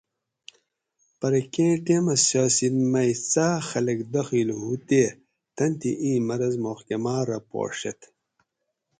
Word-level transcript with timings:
پرہ 1.19 1.41
کیں 1.53 1.73
ٹیمٞہ 1.85 2.15
سیاسِت 2.27 2.73
مئ 2.91 3.11
څاٞق 3.31 3.61
خلک 3.69 3.99
داخِل 4.13 4.49
ہُو 4.59 4.71
تے 4.87 5.03
تن 5.55 5.71
تھی 5.79 5.91
اِیں 6.01 6.19
مرض 6.27 6.53
محکماٞ 6.65 7.21
رہ 7.29 7.39
پا 7.49 7.61
ݭیت 7.79 7.99